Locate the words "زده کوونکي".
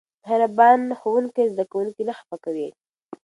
1.53-2.03